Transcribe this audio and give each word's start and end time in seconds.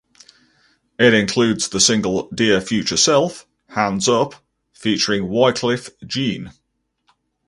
It 0.97 1.13
includes 1.13 1.69
the 1.69 1.79
single 1.79 2.27
"Dear 2.31 2.59
Future 2.59 2.97
Self 2.97 3.45
(Hands 3.67 4.09
Up)" 4.09 4.33
featuring 4.73 5.25
Wyclef 5.27 5.91
Jean. 6.07 6.53